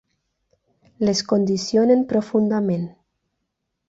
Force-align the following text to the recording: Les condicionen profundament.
Les 1.09 1.19
condicionen 1.33 2.01
profundament. 2.13 2.89